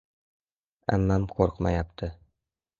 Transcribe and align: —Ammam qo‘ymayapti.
—Ammam 0.97 1.29
qo‘ymayapti. 1.35 2.13